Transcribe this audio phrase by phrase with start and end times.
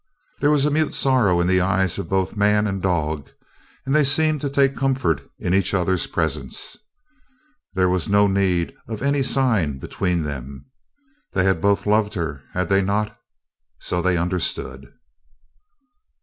[0.39, 3.29] There was a mute sorrow in the eyes of both man and dog,
[3.85, 6.75] and they seemed to take comfort in each other's presence.
[7.75, 10.65] There was no need of any sign between them.
[11.33, 13.15] They had both loved her, had they not?
[13.77, 14.91] So they understood.